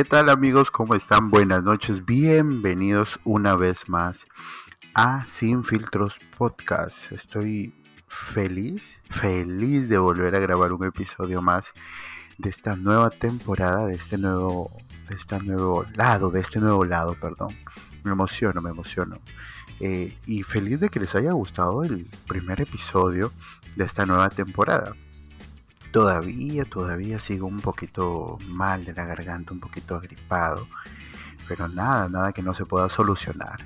¿Qué 0.00 0.04
tal 0.06 0.30
amigos? 0.30 0.70
¿Cómo 0.70 0.94
están? 0.94 1.28
Buenas 1.28 1.62
noches. 1.62 2.06
Bienvenidos 2.06 3.20
una 3.22 3.54
vez 3.54 3.86
más 3.86 4.26
a 4.94 5.26
Sin 5.26 5.62
Filtros 5.62 6.18
Podcast. 6.38 7.12
Estoy 7.12 7.74
feliz, 8.06 8.98
feliz 9.10 9.90
de 9.90 9.98
volver 9.98 10.34
a 10.34 10.38
grabar 10.38 10.72
un 10.72 10.86
episodio 10.86 11.42
más 11.42 11.74
de 12.38 12.48
esta 12.48 12.76
nueva 12.76 13.10
temporada, 13.10 13.84
de 13.84 13.96
este 13.96 14.16
nuevo, 14.16 14.72
de 15.10 15.16
este 15.16 15.38
nuevo 15.38 15.84
lado, 15.94 16.30
de 16.30 16.40
este 16.40 16.60
nuevo 16.60 16.86
lado, 16.86 17.14
perdón. 17.20 17.54
Me 18.02 18.12
emociono, 18.12 18.62
me 18.62 18.70
emociono. 18.70 19.18
Eh, 19.80 20.16
y 20.24 20.44
feliz 20.44 20.80
de 20.80 20.88
que 20.88 21.00
les 21.00 21.14
haya 21.14 21.32
gustado 21.32 21.84
el 21.84 22.08
primer 22.26 22.62
episodio 22.62 23.32
de 23.76 23.84
esta 23.84 24.06
nueva 24.06 24.30
temporada. 24.30 24.94
Todavía, 25.92 26.64
todavía 26.64 27.18
sigo 27.18 27.46
un 27.46 27.60
poquito 27.60 28.38
mal 28.46 28.84
de 28.84 28.92
la 28.92 29.04
garganta, 29.04 29.52
un 29.52 29.60
poquito 29.60 29.96
agripado. 29.96 30.66
Pero 31.48 31.68
nada, 31.68 32.08
nada 32.08 32.32
que 32.32 32.42
no 32.42 32.54
se 32.54 32.64
pueda 32.64 32.88
solucionar. 32.88 33.64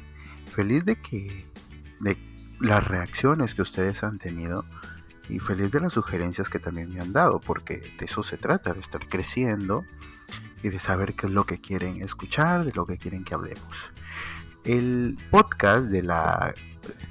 Feliz 0.52 0.84
de 0.84 0.96
que 0.96 1.46
de 2.00 2.16
las 2.60 2.86
reacciones 2.86 3.54
que 3.54 3.62
ustedes 3.62 4.02
han 4.04 4.18
tenido 4.18 4.64
y 5.28 5.38
feliz 5.38 5.70
de 5.72 5.80
las 5.80 5.94
sugerencias 5.94 6.48
que 6.48 6.58
también 6.58 6.92
me 6.92 7.00
han 7.00 7.12
dado, 7.12 7.40
porque 7.40 7.78
de 7.98 8.04
eso 8.04 8.22
se 8.22 8.36
trata, 8.36 8.72
de 8.72 8.80
estar 8.80 9.08
creciendo 9.08 9.84
y 10.62 10.68
de 10.68 10.78
saber 10.78 11.14
qué 11.14 11.26
es 11.26 11.32
lo 11.32 11.44
que 11.44 11.60
quieren 11.60 12.02
escuchar, 12.02 12.64
de 12.64 12.72
lo 12.72 12.86
que 12.86 12.98
quieren 12.98 13.24
que 13.24 13.34
hablemos. 13.34 13.90
El 14.64 15.18
podcast 15.30 15.88
de 15.88 16.02
la, 16.02 16.54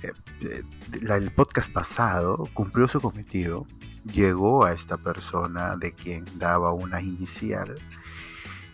eh, 0.01 0.63
el 0.91 1.31
podcast 1.31 1.71
pasado 1.71 2.49
cumplió 2.53 2.87
su 2.87 2.99
cometido 2.99 3.67
llegó 4.03 4.65
a 4.65 4.73
esta 4.73 4.97
persona 4.97 5.75
de 5.77 5.93
quien 5.93 6.25
daba 6.37 6.73
una 6.73 7.01
inicial 7.01 7.75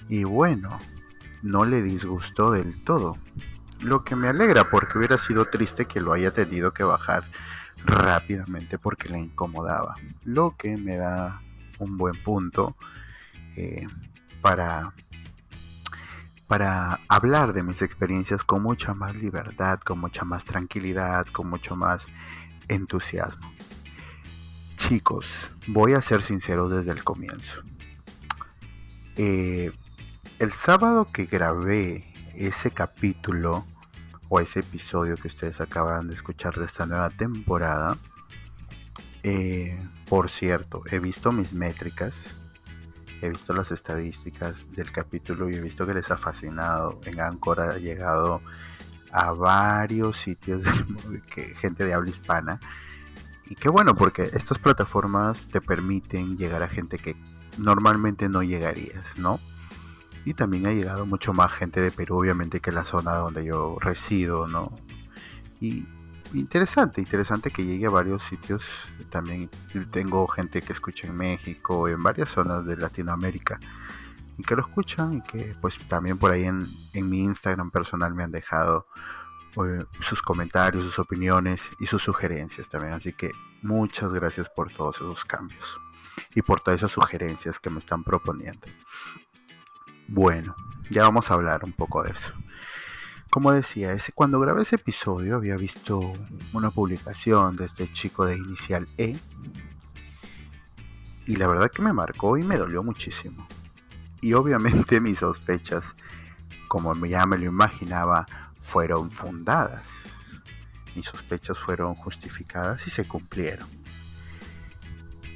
y 0.07 0.23
bueno, 0.23 0.77
no 1.43 1.65
le 1.65 1.81
disgustó 1.81 2.51
del 2.51 2.83
todo. 2.83 3.17
Lo 3.81 4.03
que 4.03 4.15
me 4.15 4.27
alegra 4.27 4.69
porque 4.69 4.97
hubiera 4.97 5.17
sido 5.17 5.45
triste 5.45 5.85
que 5.85 6.01
lo 6.01 6.13
haya 6.13 6.31
tenido 6.31 6.73
que 6.73 6.83
bajar 6.83 7.23
rápidamente 7.85 8.77
porque 8.77 9.07
le 9.07 9.19
incomodaba. 9.19 9.95
Lo 10.25 10.55
que 10.57 10.77
me 10.77 10.97
da 10.97 11.41
un 11.77 11.97
buen 11.97 12.15
punto 12.23 12.75
eh, 13.55 13.87
para, 14.41 14.93
para 16.47 16.99
hablar 17.07 17.53
de 17.53 17.63
mis 17.63 17.81
experiencias 17.81 18.43
con 18.43 18.63
mucha 18.63 18.93
más 18.93 19.15
libertad, 19.15 19.79
con 19.79 19.99
mucha 19.99 20.25
más 20.25 20.43
tranquilidad, 20.43 21.25
con 21.27 21.49
mucho 21.49 21.75
más 21.75 22.07
entusiasmo. 22.67 23.49
Chicos, 24.79 25.51
voy 25.67 25.93
a 25.93 26.01
ser 26.01 26.23
sincero 26.23 26.69
desde 26.69 26.91
el 26.91 27.03
comienzo. 27.03 27.61
Eh, 29.17 29.71
el 30.39 30.53
sábado 30.53 31.09
que 31.11 31.25
grabé 31.25 32.11
ese 32.33 32.71
capítulo 32.71 33.67
o 34.29 34.39
ese 34.39 34.61
episodio 34.61 35.17
que 35.17 35.27
ustedes 35.27 35.59
acaban 35.59 36.07
de 36.07 36.15
escuchar 36.15 36.55
de 36.55 36.65
esta 36.65 36.85
nueva 36.85 37.09
temporada, 37.09 37.97
eh, 39.21 39.77
por 40.07 40.29
cierto, 40.29 40.81
he 40.89 40.99
visto 40.99 41.33
mis 41.33 41.53
métricas, 41.53 42.37
he 43.21 43.29
visto 43.29 43.51
las 43.53 43.71
estadísticas 43.71 44.71
del 44.71 44.93
capítulo 44.93 45.49
y 45.49 45.55
he 45.55 45.61
visto 45.61 45.85
que 45.85 45.93
les 45.93 46.09
ha 46.09 46.17
fascinado. 46.17 47.01
En 47.05 47.19
ha 47.19 47.77
llegado 47.77 48.41
a 49.11 49.33
varios 49.33 50.17
sitios 50.17 50.63
que 51.35 51.53
gente 51.55 51.83
de 51.83 51.93
habla 51.93 52.09
hispana 52.09 52.59
y 53.49 53.55
qué 53.55 53.67
bueno, 53.67 53.95
porque 53.95 54.29
estas 54.33 54.59
plataformas 54.59 55.47
te 55.47 55.59
permiten 55.59 56.37
llegar 56.37 56.61
a 56.61 56.69
gente 56.69 56.99
que 56.99 57.15
normalmente 57.57 58.29
no 58.29 58.43
llegarías, 58.43 59.17
¿no? 59.17 59.39
Y 60.23 60.35
también 60.35 60.67
ha 60.67 60.73
llegado 60.73 61.07
mucho 61.07 61.33
más 61.33 61.51
gente 61.51 61.81
de 61.81 61.89
Perú, 61.89 62.19
obviamente, 62.19 62.59
que 62.59 62.71
la 62.71 62.85
zona 62.85 63.15
donde 63.15 63.43
yo 63.43 63.77
resido, 63.79 64.47
¿no? 64.47 64.71
Y 65.59 65.87
interesante, 66.33 67.01
interesante 67.01 67.49
que 67.49 67.65
llegue 67.65 67.87
a 67.87 67.89
varios 67.89 68.23
sitios. 68.23 68.63
También 69.09 69.49
tengo 69.91 70.27
gente 70.27 70.61
que 70.61 70.73
escucha 70.73 71.07
en 71.07 71.17
México, 71.17 71.87
en 71.87 72.03
varias 72.03 72.29
zonas 72.29 72.63
de 72.65 72.77
Latinoamérica, 72.77 73.59
y 74.37 74.43
que 74.43 74.55
lo 74.55 74.61
escuchan 74.61 75.15
y 75.15 75.21
que 75.21 75.55
pues 75.59 75.79
también 75.87 76.19
por 76.19 76.31
ahí 76.31 76.43
en, 76.43 76.67
en 76.93 77.09
mi 77.09 77.23
Instagram 77.23 77.71
personal 77.71 78.13
me 78.13 78.23
han 78.23 78.31
dejado 78.31 78.85
sus 80.01 80.21
comentarios, 80.21 80.83
sus 80.83 80.99
opiniones 80.99 81.71
y 81.79 81.85
sus 81.85 82.01
sugerencias 82.01 82.69
también. 82.69 82.93
Así 82.93 83.13
que 83.13 83.31
muchas 83.61 84.13
gracias 84.13 84.49
por 84.49 84.71
todos 84.71 84.97
esos 84.97 85.25
cambios 85.25 85.79
y 86.35 86.41
por 86.41 86.61
todas 86.61 86.79
esas 86.79 86.91
sugerencias 86.91 87.59
que 87.59 87.69
me 87.69 87.79
están 87.79 88.03
proponiendo. 88.03 88.67
Bueno, 90.07 90.55
ya 90.89 91.03
vamos 91.03 91.29
a 91.29 91.35
hablar 91.35 91.63
un 91.63 91.73
poco 91.73 92.03
de 92.03 92.11
eso. 92.11 92.33
Como 93.29 93.51
decía, 93.51 93.93
ese, 93.93 94.11
cuando 94.11 94.39
grabé 94.39 94.63
ese 94.63 94.75
episodio 94.75 95.35
había 95.35 95.55
visto 95.55 96.13
una 96.51 96.71
publicación 96.71 97.55
de 97.57 97.65
este 97.65 97.91
chico 97.93 98.25
de 98.25 98.37
inicial 98.37 98.87
E 98.97 99.15
y 101.27 101.35
la 101.35 101.47
verdad 101.47 101.69
que 101.69 101.83
me 101.83 101.93
marcó 101.93 102.39
y 102.39 102.43
me 102.43 102.57
dolió 102.57 102.81
muchísimo. 102.81 103.47
Y 104.19 104.33
obviamente 104.33 104.99
mis 105.01 105.19
sospechas, 105.19 105.95
como 106.67 106.95
ya 107.05 107.27
me 107.27 107.37
lo 107.37 107.45
imaginaba, 107.45 108.25
fueron 108.69 109.09
fundadas. 109.09 110.03
Mis 110.95 111.07
sospechas 111.07 111.57
fueron 111.57 111.95
justificadas 111.95 112.85
y 112.85 112.91
se 112.91 113.07
cumplieron. 113.07 113.67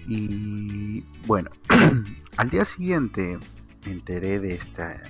Y 0.07 1.01
bueno, 1.25 1.49
al 2.37 2.49
día 2.51 2.63
siguiente 2.63 3.39
me 3.85 3.91
enteré 3.91 4.39
de 4.39 4.53
esta 4.53 5.01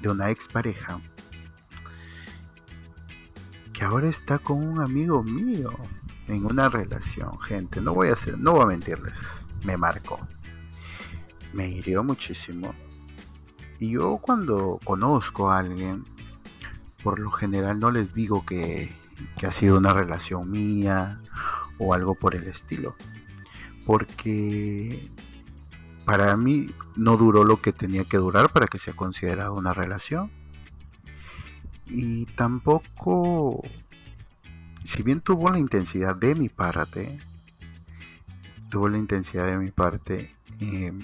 de 0.00 0.08
una 0.08 0.30
expareja 0.30 1.00
que 3.72 3.84
ahora 3.84 4.08
está 4.08 4.38
con 4.38 4.62
un 4.62 4.80
amigo 4.80 5.22
mío 5.24 5.72
en 6.28 6.46
una 6.46 6.68
relación, 6.68 7.40
gente, 7.40 7.80
no 7.80 7.94
voy 7.94 8.08
a 8.08 8.12
hacer, 8.12 8.38
no 8.38 8.52
voy 8.52 8.62
a 8.62 8.66
mentirles, 8.66 9.24
me 9.64 9.76
marcó. 9.76 10.20
Me 11.52 11.68
hirió 11.68 12.04
muchísimo. 12.04 12.74
Y 13.80 13.90
yo 13.90 14.18
cuando 14.18 14.78
conozco 14.84 15.50
a 15.50 15.58
alguien 15.58 16.04
por 17.02 17.18
lo 17.18 17.30
general 17.30 17.78
no 17.78 17.90
les 17.90 18.14
digo 18.14 18.44
que, 18.44 18.92
ha 19.42 19.52
sido 19.52 19.78
una 19.78 19.92
relación 19.92 20.50
mía 20.50 21.20
o 21.78 21.94
algo 21.94 22.14
por 22.14 22.34
el 22.34 22.44
estilo. 22.44 22.96
Porque 23.84 25.10
para 26.04 26.36
mí 26.36 26.70
no 26.96 27.16
duró 27.16 27.44
lo 27.44 27.60
que 27.60 27.72
tenía 27.72 28.04
que 28.04 28.16
durar 28.16 28.50
para 28.50 28.66
que 28.66 28.78
sea 28.78 28.94
considerado 28.94 29.54
una 29.54 29.74
relación. 29.74 30.30
Y 31.86 32.26
tampoco, 32.26 33.62
si 34.84 35.02
bien 35.02 35.20
tuvo 35.20 35.50
la 35.50 35.58
intensidad 35.58 36.16
de 36.16 36.34
mi 36.34 36.48
parte, 36.48 37.18
tuvo 38.70 38.88
la 38.88 38.98
intensidad 38.98 39.46
de 39.46 39.58
mi 39.58 39.70
parte, 39.70 40.34
em, 40.58 41.00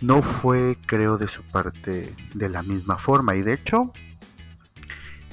no 0.00 0.22
fue, 0.22 0.76
creo, 0.86 1.18
de 1.18 1.28
su 1.28 1.42
parte 1.42 2.12
de 2.34 2.48
la 2.48 2.62
misma 2.62 2.98
forma. 2.98 3.36
Y 3.36 3.42
de 3.42 3.54
hecho, 3.54 3.92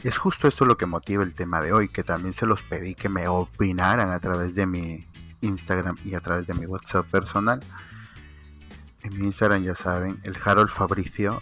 es 0.07 0.17
justo 0.17 0.47
esto 0.47 0.65
lo 0.65 0.77
que 0.77 0.85
motiva 0.85 1.23
el 1.23 1.33
tema 1.33 1.61
de 1.61 1.73
hoy, 1.73 1.89
que 1.89 2.03
también 2.03 2.33
se 2.33 2.45
los 2.45 2.61
pedí 2.63 2.95
que 2.95 3.09
me 3.09 3.27
opinaran 3.27 4.09
a 4.09 4.19
través 4.19 4.55
de 4.55 4.65
mi 4.65 5.07
Instagram 5.41 5.97
y 6.03 6.15
a 6.15 6.21
través 6.21 6.47
de 6.47 6.53
mi 6.53 6.65
WhatsApp 6.65 7.05
personal. 7.07 7.59
En 9.03 9.17
mi 9.17 9.25
Instagram 9.25 9.63
ya 9.63 9.75
saben, 9.75 10.19
el 10.23 10.37
Harold 10.43 10.69
Fabricio, 10.69 11.41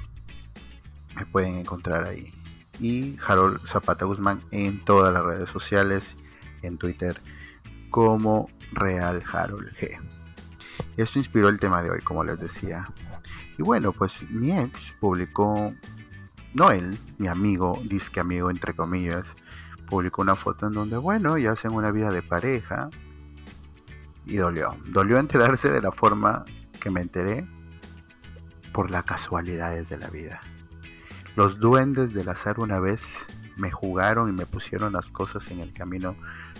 me 1.15 1.25
pueden 1.25 1.55
encontrar 1.55 2.05
ahí. 2.05 2.33
Y 2.79 3.17
Harold 3.25 3.65
Zapata 3.67 4.05
Guzmán 4.05 4.41
en 4.51 4.83
todas 4.85 5.13
las 5.13 5.23
redes 5.23 5.49
sociales, 5.49 6.15
en 6.61 6.77
Twitter, 6.77 7.19
como 7.89 8.49
Real 8.71 9.23
Harold 9.31 9.73
G. 9.77 9.99
Esto 10.95 11.19
inspiró 11.19 11.49
el 11.49 11.59
tema 11.59 11.81
de 11.81 11.91
hoy, 11.91 12.01
como 12.01 12.23
les 12.23 12.39
decía. 12.39 12.87
Y 13.57 13.63
bueno, 13.63 13.91
pues 13.91 14.21
mi 14.29 14.57
ex 14.57 14.93
publicó 14.99 15.73
no 16.53 16.71
él, 16.71 16.97
mi 17.17 17.27
amigo, 17.27 17.79
disque 17.83 18.19
amigo 18.19 18.49
entre 18.49 18.75
comillas, 18.75 19.35
publicó 19.89 20.21
una 20.21 20.35
foto 20.35 20.67
en 20.67 20.73
donde, 20.73 20.97
bueno, 20.97 21.37
ya 21.37 21.51
hacen 21.51 21.71
una 21.71 21.91
vida 21.91 22.11
de 22.11 22.21
pareja 22.21 22.89
y 24.25 24.37
dolió. 24.37 24.75
Dolió 24.85 25.17
enterarse 25.17 25.69
de 25.69 25.81
la 25.81 25.91
forma 25.91 26.45
que 26.79 26.89
me 26.89 27.01
enteré 27.01 27.47
por 28.71 28.91
las 28.91 29.03
casualidades 29.03 29.89
de 29.89 29.97
la 29.97 30.07
vida. 30.09 30.41
Los 31.35 31.59
duendes 31.59 32.13
del 32.13 32.29
azar 32.29 32.59
una 32.59 32.79
vez 32.79 33.17
me 33.57 33.71
jugaron 33.71 34.29
y 34.29 34.33
me 34.33 34.45
pusieron 34.45 34.93
las 34.93 35.09
cosas 35.09 35.49
en 35.51 35.59
el 35.59 35.73
camino 35.73 36.15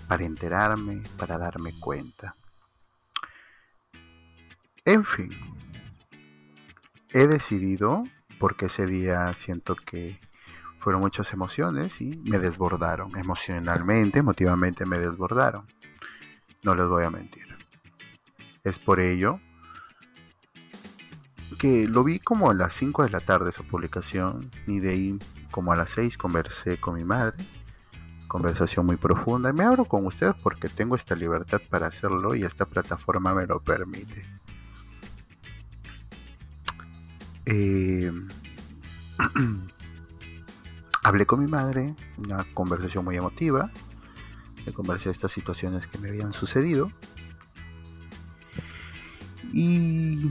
para 0.08 0.26
enterarme, 0.26 1.02
para 1.18 1.38
darme 1.38 1.72
cuenta. 1.80 2.36
En 4.86 5.04
fin, 5.04 5.30
he 7.10 7.28
decidido 7.28 8.04
porque 8.40 8.68
ese 8.68 8.86
día 8.86 9.34
siento 9.34 9.76
que 9.76 10.20
fueron 10.80 11.02
muchas 11.02 11.34
emociones 11.34 12.02
y 12.02 12.22
me 12.26 12.40
desbordaron 12.40 13.18
emocionalmente, 13.18 14.20
emotivamente 14.20 14.86
me 14.86 14.98
desbordaron. 14.98 15.68
No 16.64 16.74
les 16.74 16.88
voy 16.88 17.04
a 17.04 17.10
mentir. 17.10 17.48
Es 18.64 18.80
por 18.80 19.00
ello 19.00 19.40
porque 21.50 21.88
lo 21.88 22.04
vi 22.04 22.20
como 22.20 22.50
a 22.50 22.54
las 22.54 22.74
5 22.74 23.04
de 23.04 23.10
la 23.10 23.20
tarde 23.20 23.50
esa 23.50 23.64
publicación 23.64 24.50
y 24.68 24.80
de 24.80 24.92
ahí 24.92 25.20
como 25.52 25.74
a 25.74 25.76
las 25.76 25.90
6 25.90 26.18
conversé 26.18 26.80
con 26.80 26.96
mi 26.96 27.04
madre. 27.04 27.36
Conversación 28.28 28.86
muy 28.86 28.96
profunda. 28.96 29.50
Y 29.50 29.54
me 29.54 29.64
abro 29.64 29.86
con 29.86 30.06
ustedes 30.06 30.36
porque 30.42 30.70
tengo 30.70 30.96
esta 30.96 31.16
libertad 31.16 31.60
para 31.70 31.88
hacerlo 31.88 32.36
y 32.36 32.44
esta 32.44 32.66
plataforma 32.66 33.34
me 33.34 33.48
lo 33.48 33.60
permite. 33.60 34.24
Eh, 37.52 38.12
hablé 41.04 41.26
con 41.26 41.40
mi 41.40 41.48
madre, 41.48 41.96
una 42.18 42.44
conversación 42.54 43.04
muy 43.04 43.16
emotiva. 43.16 43.72
Le 44.66 44.74
conversé 44.74 45.10
estas 45.10 45.32
situaciones 45.32 45.88
que 45.88 45.98
me 45.98 46.10
habían 46.10 46.32
sucedido. 46.32 46.92
Y, 49.52 50.28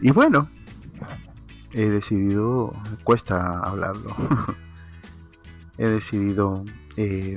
y 0.00 0.10
bueno, 0.10 0.48
he 1.74 1.86
decidido, 1.90 2.74
cuesta 3.04 3.58
hablarlo, 3.58 4.16
he 5.76 5.86
decidido 5.86 6.64
eh, 6.96 7.36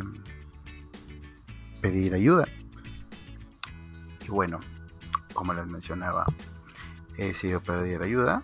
pedir 1.82 2.14
ayuda. 2.14 2.46
Y 4.26 4.30
bueno, 4.30 4.62
como 5.34 5.54
les 5.54 5.68
mencionaba, 5.68 6.26
he 7.18 7.28
decidido 7.28 7.62
pedir 7.62 8.02
ayuda. 8.02 8.44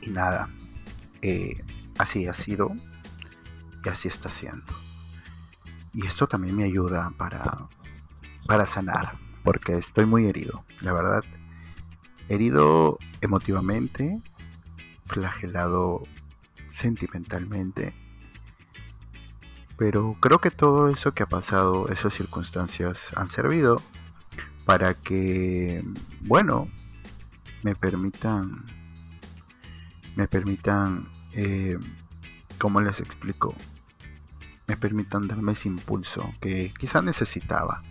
Y 0.00 0.10
nada, 0.10 0.48
eh, 1.22 1.62
así 1.98 2.26
ha 2.26 2.32
sido 2.32 2.72
y 3.84 3.88
así 3.88 4.08
está 4.08 4.30
siendo. 4.30 4.72
Y 5.94 6.06
esto 6.06 6.26
también 6.26 6.56
me 6.56 6.64
ayuda 6.64 7.12
para, 7.16 7.68
para 8.46 8.66
sanar, 8.66 9.18
porque 9.44 9.74
estoy 9.74 10.06
muy 10.06 10.26
herido, 10.26 10.64
la 10.80 10.92
verdad. 10.92 11.24
Herido 12.28 12.98
emotivamente, 13.20 14.20
flagelado 15.06 16.04
sentimentalmente. 16.70 17.94
Pero 19.76 20.16
creo 20.20 20.38
que 20.38 20.50
todo 20.50 20.88
eso 20.88 21.12
que 21.12 21.22
ha 21.22 21.28
pasado, 21.28 21.88
esas 21.88 22.14
circunstancias 22.14 23.12
han 23.16 23.28
servido 23.28 23.82
para 24.64 24.94
que, 24.94 25.84
bueno, 26.20 26.68
me 27.62 27.74
permitan, 27.74 28.64
me 30.16 30.26
permitan, 30.26 31.08
eh, 31.32 31.78
¿cómo 32.58 32.80
les 32.80 33.00
explico? 33.00 33.54
Me 34.66 34.76
permitan 34.76 35.28
darme 35.28 35.52
ese 35.52 35.68
impulso 35.68 36.34
que 36.40 36.72
quizá 36.78 37.02
necesitaba 37.02 37.82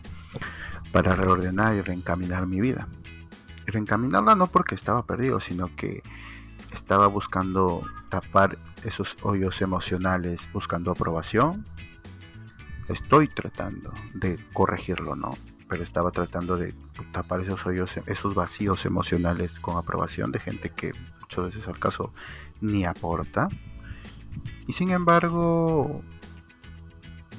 para 0.91 1.15
reordenar 1.15 1.75
y 1.75 1.81
reencaminar 1.81 2.47
mi 2.47 2.59
vida. 2.59 2.88
Reencaminarla 3.65 4.35
no 4.35 4.47
porque 4.47 4.75
estaba 4.75 5.06
perdido, 5.06 5.39
sino 5.39 5.74
que 5.75 6.03
estaba 6.71 7.07
buscando 7.07 7.83
tapar 8.09 8.57
esos 8.83 9.17
hoyos 9.21 9.62
emocionales, 9.62 10.50
buscando 10.51 10.91
aprobación. 10.91 11.65
Estoy 12.88 13.27
tratando 13.27 13.94
de 14.13 14.38
corregirlo, 14.53 15.15
¿no? 15.15 15.31
Pero 15.71 15.83
estaba 15.83 16.12
tratando 16.12 16.57
de 16.57 16.75
tapar 17.13 17.39
esos 17.39 17.65
hoyos, 17.65 17.95
esos 18.06 18.35
vacíos 18.35 18.85
emocionales 18.85 19.57
con 19.59 19.77
aprobación 19.77 20.31
de 20.33 20.39
gente 20.39 20.69
que 20.69 20.91
muchas 21.21 21.45
veces 21.45 21.68
al 21.69 21.79
caso 21.79 22.13
ni 22.59 22.83
aporta. 22.83 23.47
Y 24.68 24.73
sin 24.73 24.91
embargo, 24.91 26.03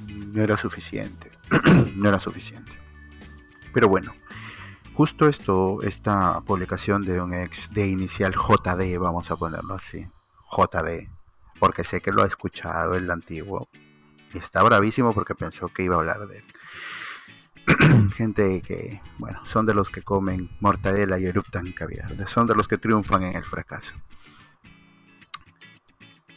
no 0.07 0.41
era 0.41 0.57
suficiente. 0.57 1.31
no 1.95 2.09
era 2.09 2.19
suficiente. 2.19 2.71
Pero 3.71 3.87
bueno, 3.87 4.13
Justo 4.95 5.27
esto, 5.27 5.81
esta 5.81 6.41
publicación 6.41 7.01
de 7.01 7.19
un 7.19 7.33
ex 7.33 7.73
de 7.73 7.87
inicial 7.87 8.33
JD, 8.33 8.99
vamos 8.99 9.31
a 9.31 9.35
ponerlo 9.35 9.73
así, 9.73 10.07
JD, 10.55 11.09
porque 11.59 11.83
sé 11.83 11.99
que 11.99 12.11
lo 12.11 12.21
ha 12.21 12.27
escuchado 12.27 12.93
el 12.93 13.09
antiguo 13.09 13.69
y 14.31 14.37
está 14.37 14.61
bravísimo 14.61 15.11
porque 15.11 15.33
pensó 15.33 15.67
que 15.69 15.81
iba 15.81 15.95
a 15.95 15.99
hablar 15.99 16.27
de 16.27 16.37
él. 16.37 16.43
Gente 18.15 18.61
que, 18.61 19.01
bueno, 19.17 19.39
son 19.45 19.65
de 19.65 19.73
los 19.73 19.89
que 19.89 20.01
comen 20.01 20.49
mortadela 20.59 21.19
y 21.19 21.25
eruptan 21.25 21.71
caviar, 21.71 22.15
son 22.29 22.47
de 22.47 22.55
los 22.55 22.67
que 22.67 22.77
triunfan 22.77 23.23
en 23.23 23.35
el 23.35 23.45
fracaso. 23.45 23.93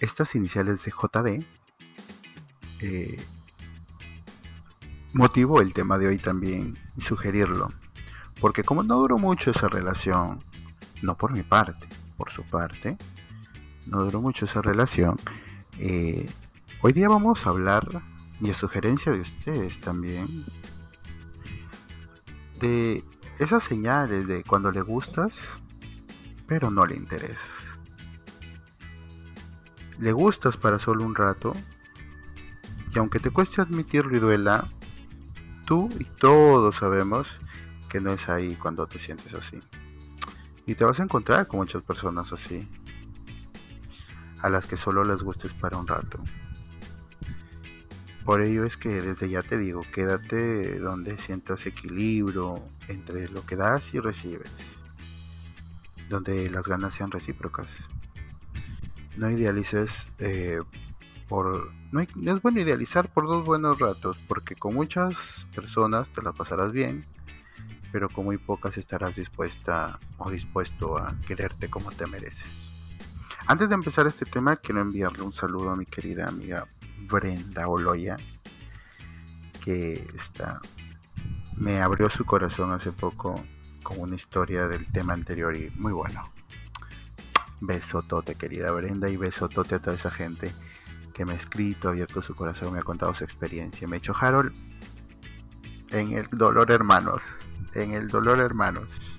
Estas 0.00 0.35
iniciales 0.35 0.85
de 0.85 0.91
JD 0.93 1.44
eh, 2.81 3.17
motivó 5.12 5.61
el 5.61 5.73
tema 5.73 5.99
de 5.99 6.09
hoy 6.09 6.19
también 6.19 6.79
y 6.97 7.00
sugerirlo 7.00 7.71
porque 8.41 8.62
como 8.62 8.83
no 8.83 8.97
duró 8.97 9.19
mucho 9.19 9.50
esa 9.50 9.69
relación, 9.69 10.43
no 11.03 11.17
por 11.17 11.33
mi 11.33 11.43
parte, 11.43 11.88
por 12.17 12.31
su 12.31 12.43
parte, 12.44 12.97
no 13.87 14.05
duró 14.05 14.21
mucho 14.21 14.44
esa 14.44 14.62
relación, 14.62 15.17
eh, 15.79 16.27
hoy 16.83 16.93
día 16.93 17.09
vamos 17.09 17.47
a 17.47 17.50
hablar, 17.50 18.03
y 18.41 18.50
a 18.50 18.55
sugerencia 18.55 19.12
de 19.12 19.21
ustedes 19.21 19.81
también, 19.81 20.27
de 22.61 23.05
esas 23.38 23.62
señales 23.62 24.26
de 24.26 24.43
cuando 24.44 24.70
le 24.70 24.82
gustas, 24.82 25.61
pero 26.47 26.70
no 26.70 26.87
le 26.87 26.97
interesas. 26.97 27.49
Le 29.99 30.12
gustas 30.12 30.56
para 30.56 30.79
solo 30.79 31.05
un 31.05 31.14
rato, 31.14 31.53
y 32.94 32.99
aunque 32.99 33.19
te 33.19 33.31
cueste 33.31 33.61
admitirlo 33.61 34.17
y 34.17 34.20
duela, 34.20 34.69
tú 35.64 35.88
y 35.99 36.05
todos 36.05 36.76
sabemos 36.76 37.38
que 37.88 38.00
no 38.00 38.12
es 38.12 38.29
ahí 38.29 38.56
cuando 38.56 38.87
te 38.87 38.99
sientes 38.99 39.35
así. 39.35 39.61
Y 40.67 40.75
te 40.75 40.85
vas 40.85 40.99
a 41.00 41.02
encontrar 41.02 41.47
con 41.47 41.61
muchas 41.61 41.82
personas 41.82 42.32
así, 42.32 42.69
a 44.41 44.49
las 44.49 44.67
que 44.67 44.76
solo 44.76 45.05
les 45.05 45.23
gustes 45.23 45.55
para 45.55 45.76
un 45.76 45.87
rato. 45.87 46.19
Por 48.26 48.43
ello 48.43 48.64
es 48.64 48.76
que 48.76 49.00
desde 49.00 49.31
ya 49.31 49.44
te 49.44 49.56
digo, 49.56 49.82
quédate 49.94 50.81
donde 50.81 51.17
sientas 51.17 51.64
equilibrio 51.64 52.61
entre 52.88 53.28
lo 53.28 53.46
que 53.46 53.55
das 53.55 53.94
y 53.94 54.00
recibes, 54.00 54.50
donde 56.08 56.50
las 56.50 56.67
ganas 56.67 56.93
sean 56.93 57.12
recíprocas. 57.12 57.88
No 59.17 59.31
idealices 59.31 60.08
eh, 60.19 60.61
por... 61.28 61.70
No, 61.93 62.05
no 62.17 62.37
es 62.37 62.43
bueno 62.43 62.61
idealizar 62.61 63.12
por 63.12 63.28
dos 63.28 63.44
buenos 63.44 63.78
ratos, 63.78 64.19
porque 64.26 64.56
con 64.56 64.75
muchas 64.75 65.46
personas 65.55 66.08
te 66.11 66.20
la 66.20 66.32
pasarás 66.32 66.73
bien 66.73 67.06
pero 67.93 68.11
con 68.11 68.26
muy 68.26 68.37
pocas 68.37 68.76
estarás 68.76 69.17
dispuesta 69.17 69.99
o 70.19 70.31
dispuesto 70.31 70.99
a 70.99 71.17
quererte 71.26 71.71
como 71.71 71.90
te 71.92 72.06
mereces. 72.06 72.71
Antes 73.47 73.71
de 73.71 73.75
empezar 73.75 74.06
este 74.06 74.26
tema, 74.26 74.56
quiero 74.56 74.83
enviarle 74.83 75.23
un 75.23 75.33
saludo 75.33 75.71
a 75.71 75.76
mi 75.76 75.87
querida 75.87 76.28
amiga 76.28 76.66
Brenda 77.08 77.68
Oloya, 77.68 78.16
que 79.64 80.08
está, 80.14 80.60
me 81.56 81.80
abrió 81.80 82.10
su 82.10 82.25
corazón 82.25 82.72
hace 82.72 82.92
poco 82.92 83.42
con 83.82 84.00
una 84.00 84.16
historia 84.16 84.68
del 84.68 84.90
tema 84.92 85.12
anterior 85.12 85.56
y 85.56 85.70
muy 85.76 85.92
bueno. 85.92 86.32
Besotote, 87.60 88.34
querida 88.34 88.70
Brenda, 88.70 89.08
y 89.08 89.16
besotote 89.16 89.76
a 89.76 89.78
toda 89.78 89.96
esa 89.96 90.10
gente 90.10 90.52
que 91.14 91.25
me 91.25 91.32
ha 91.32 91.36
escrito, 91.36 91.88
ha 91.88 91.92
abierto 91.92 92.20
su 92.20 92.34
corazón, 92.34 92.72
me 92.75 92.80
ha 92.80 92.82
contado 92.82 93.14
su 93.14 93.25
experiencia. 93.25 93.88
Me 93.88 93.96
ha 93.96 93.98
hecho 93.98 94.14
Harold 94.18 94.52
en 95.90 96.12
el 96.12 96.28
dolor, 96.30 96.70
hermanos 96.70 97.25
en 97.82 97.92
el 97.92 98.08
dolor, 98.08 98.40
hermanos. 98.40 99.16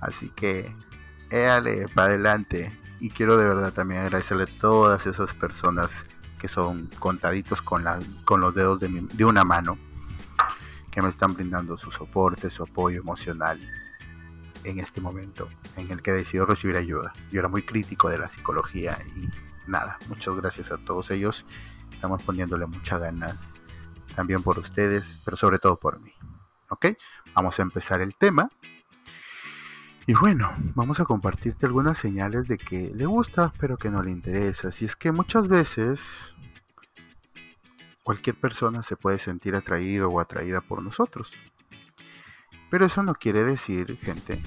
Así 0.00 0.28
que, 0.30 0.74
éale 1.30 1.86
para 1.88 2.08
adelante. 2.08 2.78
Y 3.00 3.10
quiero 3.10 3.36
de 3.36 3.46
verdad 3.46 3.72
también 3.72 4.00
agradecerle 4.00 4.44
a 4.44 4.58
todas 4.58 5.06
esas 5.06 5.32
personas 5.34 6.06
que 6.38 6.48
son 6.48 6.88
contaditos 6.98 7.62
con, 7.62 7.84
la, 7.84 7.98
con 8.24 8.40
los 8.40 8.54
dedos 8.54 8.80
de, 8.80 8.88
de 8.88 9.24
una 9.24 9.44
mano, 9.44 9.78
que 10.90 11.02
me 11.02 11.08
están 11.08 11.34
brindando 11.34 11.76
su 11.76 11.90
soporte, 11.90 12.48
su 12.50 12.62
apoyo 12.62 13.00
emocional 13.00 13.60
en 14.64 14.80
este 14.80 15.00
momento 15.00 15.48
en 15.76 15.90
el 15.90 16.02
que 16.02 16.12
decidido 16.12 16.46
recibir 16.46 16.76
ayuda. 16.76 17.12
Yo 17.30 17.40
era 17.40 17.48
muy 17.48 17.62
crítico 17.62 18.08
de 18.08 18.18
la 18.18 18.28
psicología 18.28 18.98
y 19.14 19.28
nada, 19.70 19.98
muchas 20.08 20.34
gracias 20.36 20.72
a 20.72 20.78
todos 20.78 21.10
ellos. 21.10 21.44
Estamos 21.92 22.22
poniéndole 22.22 22.66
muchas 22.66 23.00
ganas 23.00 23.54
también 24.14 24.42
por 24.42 24.58
ustedes, 24.58 25.20
pero 25.24 25.36
sobre 25.36 25.58
todo 25.58 25.76
por 25.78 26.00
mí. 26.00 26.12
¿Ok? 26.68 26.86
Vamos 27.34 27.58
a 27.58 27.62
empezar 27.62 28.00
el 28.00 28.14
tema. 28.16 28.50
Y 30.08 30.14
bueno, 30.14 30.54
vamos 30.76 31.00
a 31.00 31.04
compartirte 31.04 31.66
algunas 31.66 31.98
señales 31.98 32.46
de 32.46 32.58
que 32.58 32.92
le 32.94 33.06
gusta, 33.06 33.52
pero 33.58 33.76
que 33.76 33.90
no 33.90 34.04
le 34.04 34.12
interesa. 34.12 34.70
Si 34.70 34.84
es 34.84 34.94
que 34.94 35.10
muchas 35.10 35.48
veces 35.48 36.32
cualquier 38.04 38.38
persona 38.38 38.84
se 38.84 38.94
puede 38.94 39.18
sentir 39.18 39.56
atraído 39.56 40.08
o 40.08 40.20
atraída 40.20 40.60
por 40.60 40.80
nosotros. 40.80 41.32
Pero 42.70 42.86
eso 42.86 43.02
no 43.02 43.16
quiere 43.16 43.42
decir, 43.42 43.98
gente, 43.98 44.40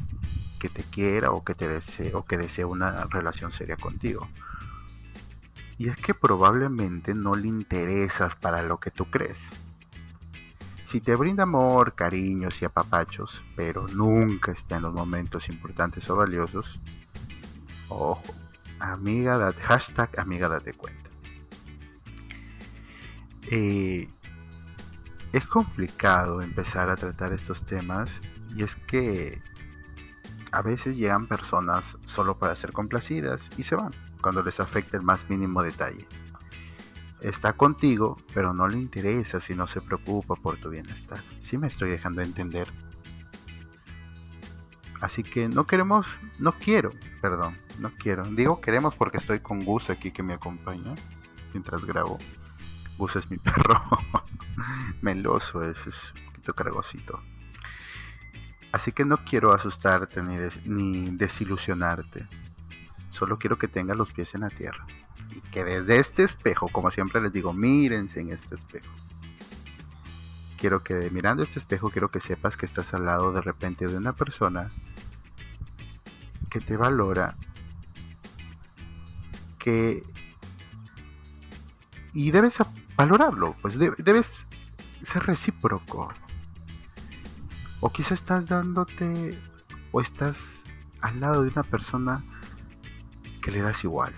que 0.61 0.69
te 0.69 0.83
quiera 0.83 1.31
o 1.31 1.43
que 1.43 1.55
te 1.55 1.67
desee 1.67 2.15
o 2.15 2.23
que 2.23 2.37
desee 2.37 2.63
una 2.63 3.03
relación 3.07 3.51
seria 3.51 3.75
contigo. 3.75 4.29
Y 5.77 5.89
es 5.89 5.97
que 5.97 6.13
probablemente 6.13 7.13
no 7.13 7.35
le 7.35 7.49
interesas 7.49 8.37
para 8.37 8.63
lo 8.63 8.79
que 8.79 8.91
tú 8.91 9.11
crees 9.11 9.51
Si 10.89 11.01
te 11.01 11.15
brinda 11.15 11.43
amor, 11.43 11.93
cariños 11.93 12.63
y 12.63 12.65
apapachos, 12.65 13.43
pero 13.55 13.85
nunca 13.89 14.51
está 14.51 14.77
en 14.77 14.81
los 14.81 14.93
momentos 14.95 15.47
importantes 15.47 16.09
o 16.09 16.15
valiosos, 16.15 16.79
ojo, 17.89 18.23
amiga, 18.79 19.53
hashtag 19.61 20.19
amiga 20.19 20.49
date 20.49 20.73
cuenta. 20.73 21.11
Eh, 23.51 24.09
es 25.31 25.45
complicado 25.45 26.41
empezar 26.41 26.89
a 26.89 26.95
tratar 26.95 27.33
estos 27.33 27.67
temas 27.67 28.19
y 28.55 28.63
es 28.63 28.75
que 28.75 29.43
a 30.51 30.63
veces 30.63 30.97
llegan 30.97 31.27
personas 31.27 31.99
solo 32.05 32.39
para 32.39 32.55
ser 32.55 32.71
complacidas 32.71 33.51
y 33.57 33.61
se 33.61 33.75
van 33.75 33.93
cuando 34.23 34.41
les 34.41 34.59
afecta 34.59 34.97
el 34.97 35.03
más 35.03 35.29
mínimo 35.29 35.61
detalle. 35.61 36.07
Está 37.21 37.53
contigo, 37.53 38.17
pero 38.33 38.53
no 38.53 38.67
le 38.67 38.77
interesa 38.77 39.39
si 39.39 39.53
no 39.53 39.67
se 39.67 39.81
preocupa 39.81 40.35
por 40.35 40.57
tu 40.57 40.69
bienestar. 40.69 41.19
Si 41.41 41.57
me 41.57 41.67
estoy 41.67 41.89
dejando 41.89 42.21
entender. 42.21 42.71
Así 45.01 45.23
que 45.23 45.47
no 45.47 45.65
queremos, 45.65 46.07
no 46.39 46.53
quiero, 46.53 46.91
perdón, 47.21 47.57
no 47.79 47.91
quiero. 47.97 48.23
Digo 48.23 48.59
queremos 48.61 48.95
porque 48.95 49.17
estoy 49.17 49.39
con 49.39 49.63
Gus 49.63 49.89
aquí 49.89 50.11
que 50.11 50.23
me 50.23 50.33
acompaña 50.33 50.95
mientras 51.53 51.85
grabo. 51.85 52.17
Gus 52.97 53.15
es 53.15 53.29
mi 53.29 53.37
perro. 53.37 53.81
Meloso 55.01 55.63
es, 55.63 55.87
es 55.87 56.13
un 56.17 56.25
poquito 56.25 56.53
cargosito. 56.53 57.21
Así 58.71 58.91
que 58.91 59.03
no 59.03 59.17
quiero 59.23 59.53
asustarte 59.53 60.21
ni, 60.21 60.37
ni 60.65 61.17
desilusionarte. 61.17 62.27
Solo 63.09 63.39
quiero 63.39 63.57
que 63.57 63.67
tengas 63.67 63.97
los 63.97 64.11
pies 64.11 64.35
en 64.35 64.41
la 64.41 64.49
tierra. 64.49 64.85
Y 65.31 65.41
que 65.51 65.63
desde 65.63 65.97
este 65.97 66.23
espejo, 66.23 66.67
como 66.69 66.91
siempre 66.91 67.21
les 67.21 67.31
digo, 67.31 67.53
mírense 67.53 68.21
en 68.21 68.31
este 68.31 68.55
espejo. 68.55 68.91
Quiero 70.57 70.83
que 70.83 71.09
mirando 71.09 71.43
este 71.43 71.59
espejo, 71.59 71.89
quiero 71.89 72.11
que 72.11 72.19
sepas 72.19 72.57
que 72.57 72.65
estás 72.65 72.93
al 72.93 73.05
lado 73.05 73.31
de 73.31 73.41
repente 73.41 73.87
de 73.87 73.95
una 73.95 74.13
persona 74.13 74.69
que 76.49 76.59
te 76.59 76.75
valora, 76.77 77.35
que... 79.57 80.03
Y 82.11 82.31
debes 82.31 82.57
valorarlo, 82.95 83.55
pues 83.61 83.77
debes 83.77 84.47
ser 85.01 85.23
recíproco. 85.23 86.11
O 87.79 87.91
quizá 87.91 88.13
estás 88.13 88.47
dándote 88.47 89.39
o 89.91 90.01
estás 90.01 90.63
al 91.01 91.19
lado 91.19 91.43
de 91.43 91.49
una 91.49 91.63
persona 91.63 92.23
que 93.41 93.51
le 93.51 93.61
das 93.61 93.83
igual. 93.83 94.13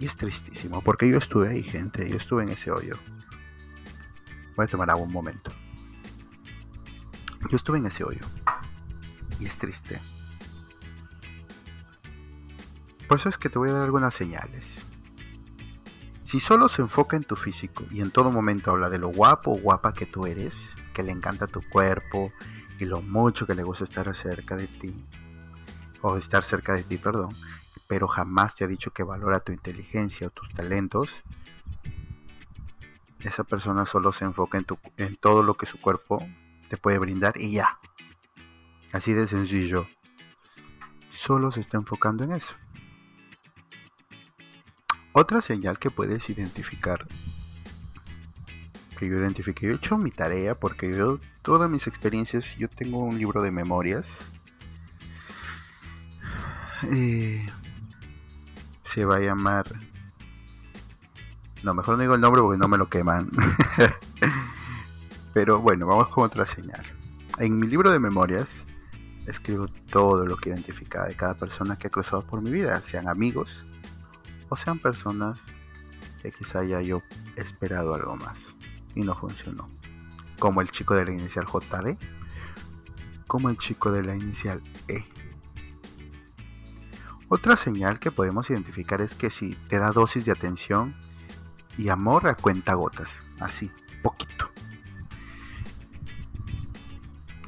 Y 0.00 0.06
es 0.06 0.16
tristísimo, 0.16 0.82
porque 0.82 1.08
yo 1.08 1.18
estuve 1.18 1.48
ahí, 1.48 1.62
gente, 1.62 2.08
yo 2.08 2.16
estuve 2.16 2.44
en 2.44 2.50
ese 2.50 2.70
hoyo. 2.70 2.96
Voy 4.56 4.64
a 4.64 4.68
tomar 4.68 4.90
agua 4.90 5.04
un 5.04 5.12
momento. 5.12 5.52
Yo 7.50 7.56
estuve 7.56 7.78
en 7.78 7.86
ese 7.86 8.04
hoyo. 8.04 8.24
Y 9.40 9.46
es 9.46 9.58
triste. 9.58 9.98
Por 13.08 13.18
eso 13.18 13.28
es 13.28 13.38
que 13.38 13.48
te 13.48 13.58
voy 13.58 13.70
a 13.70 13.72
dar 13.72 13.82
algunas 13.84 14.14
señales. 14.14 14.84
Si 16.24 16.40
solo 16.40 16.68
se 16.68 16.82
enfoca 16.82 17.16
en 17.16 17.24
tu 17.24 17.36
físico 17.36 17.84
y 17.90 18.02
en 18.02 18.10
todo 18.10 18.30
momento 18.30 18.70
habla 18.70 18.90
de 18.90 18.98
lo 18.98 19.08
guapo 19.08 19.52
o 19.52 19.58
guapa 19.58 19.94
que 19.94 20.04
tú 20.04 20.26
eres, 20.26 20.76
que 20.92 21.02
le 21.02 21.10
encanta 21.10 21.46
tu 21.46 21.62
cuerpo 21.62 22.32
y 22.78 22.84
lo 22.84 23.00
mucho 23.00 23.46
que 23.46 23.54
le 23.54 23.62
gusta 23.62 23.84
estar 23.84 24.14
cerca 24.14 24.54
de 24.54 24.66
ti, 24.66 24.94
o 26.02 26.18
estar 26.18 26.44
cerca 26.44 26.74
de 26.74 26.82
ti, 26.82 26.98
perdón, 26.98 27.34
pero 27.88 28.06
jamás 28.06 28.54
te 28.54 28.64
ha 28.64 28.68
dicho 28.68 28.92
que 28.92 29.02
valora 29.02 29.40
tu 29.40 29.50
inteligencia 29.50 30.28
o 30.28 30.30
tus 30.30 30.48
talentos, 30.50 31.16
esa 33.20 33.42
persona 33.42 33.86
solo 33.86 34.12
se 34.12 34.24
enfoca 34.24 34.62
en, 34.96 35.16
todo 35.16 35.42
lo 35.42 35.54
que 35.54 35.66
su 35.66 35.80
cuerpo 35.80 36.24
te 36.68 36.76
puede 36.76 36.98
brindar 36.98 37.40
y 37.40 37.52
ya. 37.52 37.78
Así 38.92 39.12
de 39.14 39.26
sencillo. 39.26 39.88
Solo 41.10 41.50
se 41.50 41.60
está 41.60 41.78
enfocando 41.78 42.24
en 42.24 42.32
eso. 42.32 42.54
Otra 45.12 45.40
señal 45.40 45.78
que 45.78 45.90
puedes 45.90 46.28
identificar, 46.30 47.08
que 48.98 49.08
yo 49.08 49.16
identifiqué, 49.16 49.66
yo 49.66 49.72
he 49.72 49.76
hecho 49.76 49.98
mi 49.98 50.10
tarea 50.10 50.54
porque 50.54 50.92
yo, 50.92 51.18
todas 51.42 51.68
mis 51.68 51.86
experiencias, 51.86 52.54
yo 52.56 52.68
tengo 52.68 52.98
un 52.98 53.18
libro 53.18 53.42
de 53.42 53.50
memorias. 53.50 54.30
Eh, 56.92 57.44
se 58.88 59.04
va 59.04 59.16
a 59.16 59.20
llamar... 59.20 59.66
No, 61.62 61.74
mejor 61.74 61.96
no 61.96 62.02
digo 62.02 62.14
el 62.14 62.20
nombre 62.20 62.40
porque 62.40 62.58
no 62.58 62.68
me 62.68 62.78
lo 62.78 62.88
queman. 62.88 63.30
Pero 65.34 65.60
bueno, 65.60 65.86
vamos 65.86 66.08
con 66.08 66.24
otra 66.24 66.46
señal. 66.46 66.82
En 67.38 67.58
mi 67.58 67.66
libro 67.66 67.90
de 67.90 67.98
memorias 67.98 68.64
escribo 69.26 69.68
todo 69.90 70.24
lo 70.24 70.36
que 70.38 70.48
identifica 70.48 71.04
de 71.04 71.14
cada 71.14 71.34
persona 71.34 71.76
que 71.76 71.88
ha 71.88 71.90
cruzado 71.90 72.22
por 72.22 72.40
mi 72.40 72.50
vida, 72.50 72.80
sean 72.80 73.08
amigos 73.08 73.62
o 74.48 74.56
sean 74.56 74.78
personas 74.78 75.46
que 76.22 76.32
quizá 76.32 76.60
haya 76.60 76.80
yo 76.80 77.02
esperado 77.36 77.94
algo 77.94 78.16
más 78.16 78.54
y 78.94 79.02
no 79.02 79.14
funcionó. 79.14 79.68
Como 80.38 80.62
el 80.62 80.70
chico 80.70 80.94
de 80.94 81.04
la 81.04 81.12
inicial 81.12 81.44
JD, 81.44 81.98
como 83.26 83.50
el 83.50 83.58
chico 83.58 83.92
de 83.92 84.02
la 84.02 84.16
inicial 84.16 84.62
E. 84.88 85.04
Otra 87.30 87.56
señal 87.56 87.98
que 87.98 88.10
podemos 88.10 88.48
identificar 88.48 89.02
es 89.02 89.14
que 89.14 89.28
si 89.28 89.54
te 89.68 89.78
da 89.78 89.92
dosis 89.92 90.24
de 90.24 90.32
atención 90.32 90.94
y 91.76 91.90
amor 91.90 92.26
a 92.26 92.34
cuenta 92.34 92.72
gotas, 92.72 93.22
así, 93.38 93.70
poquito. 94.02 94.50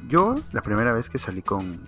Yo 0.07 0.35
la 0.51 0.61
primera 0.61 0.93
vez 0.93 1.09
que 1.09 1.17
salí 1.17 1.41
con, 1.41 1.83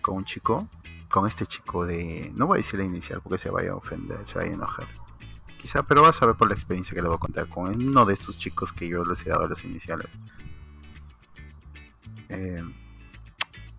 con 0.00 0.16
un 0.16 0.24
chico, 0.24 0.68
con 1.10 1.26
este 1.26 1.44
chico 1.44 1.84
de, 1.84 2.32
no 2.34 2.46
voy 2.46 2.56
a 2.56 2.58
decir 2.58 2.80
la 2.80 2.86
inicial 2.86 3.20
porque 3.20 3.38
se 3.38 3.50
vaya 3.50 3.72
a 3.72 3.76
ofender, 3.76 4.18
se 4.26 4.38
vaya 4.38 4.50
a 4.50 4.54
enojar. 4.54 4.86
Quizá, 5.60 5.82
pero 5.82 6.02
vas 6.02 6.22
a 6.22 6.26
ver 6.26 6.36
por 6.36 6.48
la 6.48 6.54
experiencia 6.54 6.94
que 6.94 7.02
le 7.02 7.08
voy 7.08 7.16
a 7.16 7.20
contar 7.20 7.48
con 7.48 7.66
uno 7.74 8.06
de 8.06 8.14
estos 8.14 8.38
chicos 8.38 8.72
que 8.72 8.88
yo 8.88 9.04
les 9.04 9.26
he 9.26 9.28
dado 9.28 9.48
las 9.48 9.64
iniciales. 9.64 10.06
Eh, 12.30 12.62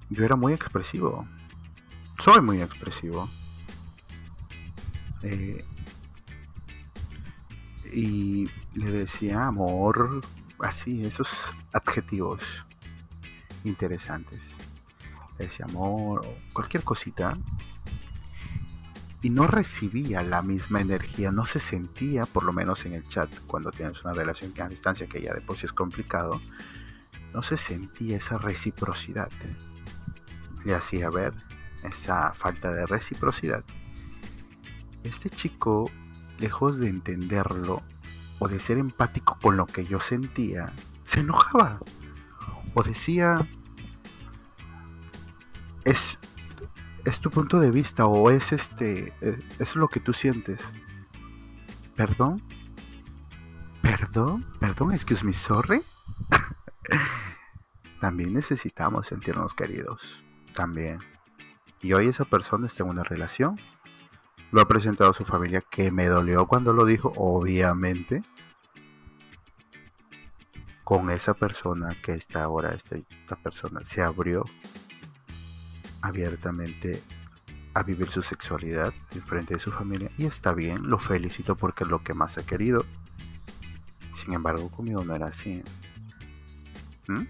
yo 0.09 0.25
era 0.25 0.35
muy 0.35 0.53
expresivo. 0.53 1.25
Soy 2.31 2.41
muy 2.41 2.61
expresivo. 2.61 3.27
Eh, 5.23 5.65
y 7.91 8.47
le 8.75 8.91
decía 8.91 9.47
amor, 9.47 10.21
así, 10.59 11.03
esos 11.03 11.27
adjetivos 11.73 12.43
interesantes. 13.63 14.53
Le 15.39 15.45
decía 15.45 15.65
amor 15.67 16.23
cualquier 16.53 16.83
cosita. 16.83 17.35
Y 19.23 19.31
no 19.31 19.47
recibía 19.47 20.21
la 20.21 20.43
misma 20.43 20.81
energía, 20.81 21.31
no 21.31 21.47
se 21.47 21.59
sentía, 21.59 22.27
por 22.27 22.43
lo 22.43 22.53
menos 22.53 22.85
en 22.85 22.93
el 22.93 23.07
chat, 23.07 23.33
cuando 23.47 23.71
tienes 23.71 24.03
una 24.03 24.13
relación 24.13 24.53
a 24.61 24.69
distancia, 24.69 25.07
que 25.07 25.19
ya 25.19 25.33
de 25.33 25.41
por 25.41 25.55
es 25.55 25.73
complicado, 25.73 26.39
no 27.33 27.41
se 27.41 27.57
sentía 27.57 28.17
esa 28.17 28.37
reciprocidad. 28.37 29.31
Le 30.63 30.75
hacía 30.75 31.09
ver 31.09 31.48
esa 31.83 32.33
falta 32.33 32.71
de 32.71 32.85
reciprocidad 32.85 33.63
este 35.03 35.29
chico, 35.29 35.89
lejos 36.39 36.77
de 36.77 36.89
entenderlo 36.89 37.83
o 38.39 38.47
de 38.47 38.59
ser 38.59 38.77
empático 38.77 39.37
con 39.41 39.57
lo 39.57 39.65
que 39.65 39.85
yo 39.85 39.99
sentía, 39.99 40.73
se 41.05 41.21
enojaba. 41.21 41.79
O 42.73 42.83
decía, 42.83 43.45
es, 45.83 46.17
es 47.05 47.19
tu 47.19 47.29
punto 47.29 47.59
de 47.59 47.71
vista 47.71 48.05
o 48.05 48.29
es 48.29 48.51
este, 48.53 49.13
eh, 49.21 49.39
es 49.57 49.75
lo 49.75 49.87
que 49.87 49.99
tú 49.99 50.13
sientes. 50.13 50.61
¿Perdón? 51.95 52.41
¿Perdón? 53.81 54.45
¿Perdón? 54.59 54.93
¿Excuse 54.93 55.25
me, 55.25 55.33
sorry? 55.33 55.81
También 57.99 58.33
necesitamos 58.33 59.07
sentirnos 59.07 59.53
queridos. 59.53 60.23
También. 60.53 60.99
Y 61.81 61.93
hoy 61.93 62.07
esa 62.07 62.25
persona 62.25 62.67
está 62.67 62.83
en 62.83 62.89
una 62.89 63.03
relación 63.03 63.57
lo 64.51 64.61
ha 64.61 64.67
presentado 64.67 65.11
a 65.11 65.13
su 65.13 65.25
familia, 65.25 65.61
que 65.61 65.91
me 65.91 66.07
dolió 66.07 66.47
cuando 66.47 66.73
lo 66.73 66.85
dijo, 66.85 67.13
obviamente. 67.15 68.23
Con 70.83 71.11
esa 71.11 71.35
persona 71.35 71.95
que 72.03 72.13
está 72.13 72.43
ahora, 72.43 72.71
esta, 72.71 73.35
persona 73.35 73.83
se 73.83 74.01
abrió 74.01 74.43
abiertamente 76.01 77.03
a 77.75 77.83
vivir 77.83 78.07
su 78.09 78.23
sexualidad 78.23 78.91
en 79.11 79.21
frente 79.21 79.53
de 79.53 79.59
su 79.59 79.71
familia 79.71 80.09
y 80.17 80.25
está 80.25 80.53
bien, 80.53 80.89
lo 80.89 80.97
felicito 80.97 81.55
porque 81.55 81.83
es 81.83 81.89
lo 81.91 82.03
que 82.03 82.15
más 82.15 82.39
ha 82.39 82.45
querido. 82.45 82.85
Sin 84.15 84.33
embargo, 84.33 84.71
conmigo 84.71 85.03
no 85.03 85.15
era 85.15 85.27
así. 85.27 85.61
¿Mm? 87.07 87.25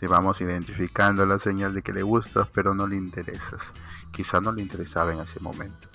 Si 0.00 0.06
vamos 0.06 0.40
identificando 0.40 1.26
la 1.26 1.38
señal 1.38 1.74
de 1.74 1.82
que 1.82 1.92
le 1.92 2.02
gustas, 2.02 2.48
pero 2.48 2.74
no 2.74 2.86
le 2.86 2.96
interesas. 2.96 3.74
Quizá 4.12 4.40
no 4.40 4.52
le 4.52 4.62
interesaba 4.62 5.12
en 5.12 5.20
ese 5.20 5.40
momento. 5.40 5.88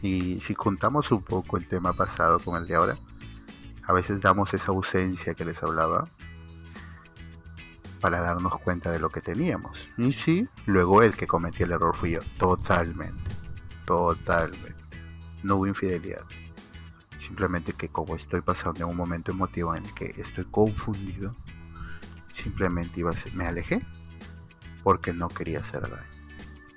Y 0.00 0.40
si 0.40 0.54
contamos 0.54 1.12
un 1.12 1.22
poco 1.22 1.56
el 1.56 1.68
tema 1.68 1.92
pasado 1.92 2.38
con 2.38 2.60
el 2.60 2.66
de 2.66 2.74
ahora, 2.74 2.98
a 3.84 3.92
veces 3.92 4.20
damos 4.20 4.54
esa 4.54 4.72
ausencia 4.72 5.34
que 5.34 5.44
les 5.44 5.62
hablaba 5.62 6.08
para 8.00 8.20
darnos 8.20 8.58
cuenta 8.60 8.90
de 8.90 8.98
lo 8.98 9.10
que 9.10 9.20
teníamos. 9.20 9.88
Y 9.96 10.12
sí, 10.12 10.48
luego 10.66 11.02
el 11.02 11.14
que 11.14 11.28
cometió 11.28 11.66
el 11.66 11.72
error 11.72 11.96
fui 11.96 12.12
yo, 12.12 12.20
totalmente, 12.36 13.30
totalmente. 13.86 14.74
No 15.44 15.56
hubo 15.56 15.68
infidelidad. 15.68 16.24
Simplemente 17.16 17.72
que 17.72 17.88
como 17.88 18.16
estoy 18.16 18.40
pasando 18.40 18.80
en 18.80 18.90
un 18.90 18.96
momento 18.96 19.30
emotivo 19.30 19.74
en 19.76 19.84
el 19.84 19.94
que 19.94 20.14
estoy 20.16 20.44
confundido, 20.46 21.36
simplemente 22.32 22.98
iba 22.98 23.10
a 23.10 23.36
me 23.36 23.46
alejé 23.46 23.80
porque 24.82 25.12
no 25.12 25.28
quería 25.28 25.60
hacer 25.60 25.82
daño. 25.82 26.21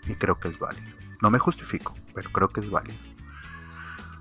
Y 0.06 0.16
creo 0.16 0.40
que 0.40 0.50
es 0.50 0.60
válido. 0.60 0.96
No 1.22 1.30
me 1.30 1.40
justifico, 1.40 1.96
pero 2.14 2.30
creo 2.30 2.50
que 2.50 2.62
es 2.62 2.70
válido. 2.70 2.98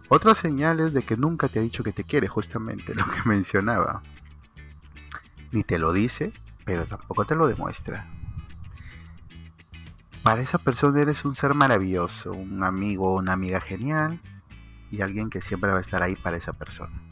Otra 0.08 0.34
señal 0.34 0.80
es 0.80 0.92
de 0.92 1.02
que 1.02 1.16
nunca 1.16 1.48
te 1.48 1.58
ha 1.58 1.62
dicho 1.62 1.82
que 1.82 1.92
te 1.92 2.04
quiere, 2.04 2.28
justamente 2.28 2.94
lo 2.94 3.04
que 3.06 3.22
mencionaba. 3.24 4.02
Ni 5.50 5.62
te 5.64 5.78
lo 5.78 5.92
dice, 5.92 6.32
pero 6.64 6.86
tampoco 6.86 7.24
te 7.24 7.34
lo 7.34 7.46
demuestra. 7.46 8.06
Para 10.22 10.40
esa 10.40 10.58
persona 10.58 11.02
eres 11.02 11.24
un 11.24 11.34
ser 11.34 11.54
maravilloso, 11.54 12.32
un 12.32 12.62
amigo 12.62 13.14
una 13.14 13.34
amiga 13.34 13.60
genial 13.60 14.20
y 14.90 15.02
alguien 15.02 15.28
que 15.28 15.42
siempre 15.42 15.70
va 15.70 15.78
a 15.78 15.82
estar 15.82 16.02
ahí 16.02 16.16
para 16.16 16.36
esa 16.36 16.52
persona. 16.52 17.02